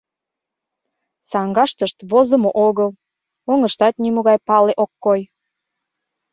Саҥгаштышт 1.31 1.97
возымо 2.11 2.51
огыл, 2.67 2.89
оҥыштат 3.51 3.95
нимогай 4.03 4.37
пале 4.47 4.73
ок 4.83 4.91
кой. 5.03 5.19